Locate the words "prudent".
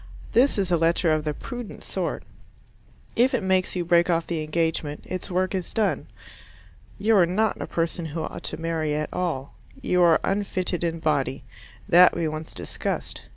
1.35-1.83